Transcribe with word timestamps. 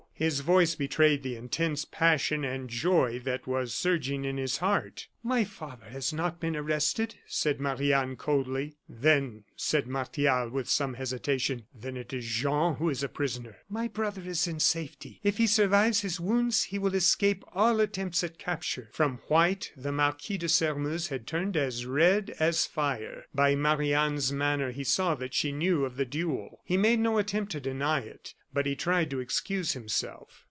His 0.21 0.41
voice 0.41 0.75
betrayed 0.75 1.23
the 1.23 1.35
intense 1.35 1.83
passion 1.83 2.45
and 2.45 2.69
joy 2.69 3.17
that 3.21 3.47
was 3.47 3.73
surging 3.73 4.23
in 4.23 4.37
his 4.37 4.57
heart. 4.57 5.07
"My 5.23 5.43
father 5.43 5.87
has 5.87 6.13
not 6.13 6.39
been 6.39 6.55
arrested," 6.55 7.15
said 7.25 7.59
Marie 7.59 7.91
Anne, 7.91 8.15
coldly. 8.17 8.75
"Then," 8.87 9.45
said 9.55 9.87
Martial, 9.87 10.47
with 10.51 10.69
some 10.69 10.93
hesitation, 10.93 11.65
"then 11.73 11.97
it 11.97 12.13
is 12.13 12.27
Jean 12.27 12.75
who 12.75 12.91
is 12.91 13.01
a 13.01 13.09
prisoner." 13.09 13.57
"My 13.67 13.87
brother 13.87 14.21
is 14.23 14.45
in 14.47 14.59
safety. 14.59 15.19
If 15.23 15.37
he 15.37 15.47
survives 15.47 16.01
his 16.01 16.19
wounds 16.19 16.65
he 16.65 16.77
will 16.77 16.93
escape 16.93 17.43
all 17.53 17.79
attempts 17.79 18.23
at 18.23 18.37
capture." 18.37 18.89
From 18.91 19.21
white 19.27 19.71
the 19.75 19.91
Marquis 19.91 20.37
de 20.37 20.49
Sairmeuse 20.49 21.07
had 21.07 21.25
turned 21.25 21.57
as 21.57 21.87
red 21.87 22.35
as 22.39 22.67
fire. 22.67 23.25
By 23.33 23.55
Marie 23.55 23.93
Anne's 23.95 24.31
manner 24.31 24.69
he 24.69 24.83
saw 24.83 25.15
that 25.15 25.33
she 25.33 25.51
knew 25.51 25.83
of 25.83 25.95
the 25.95 26.05
duel. 26.05 26.61
He 26.63 26.77
made 26.77 26.99
no 26.99 27.17
attempt 27.17 27.51
to 27.53 27.59
deny 27.59 28.01
it; 28.01 28.35
but 28.53 28.65
he 28.65 28.75
tried 28.75 29.09
to 29.09 29.21
excuse 29.21 29.71
himself. 29.73 30.39